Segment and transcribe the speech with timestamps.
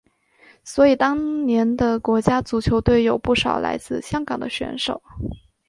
[0.63, 5.03] 所以当年的国家足球队有不少来自香港的选手。